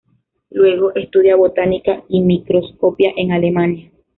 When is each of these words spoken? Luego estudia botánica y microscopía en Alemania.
Luego 0.49 0.95
estudia 0.95 1.35
botánica 1.35 2.01
y 2.09 2.21
microscopía 2.21 3.11
en 3.15 3.33
Alemania. 3.33 3.91